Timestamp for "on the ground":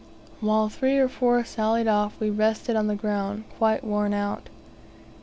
2.75-3.43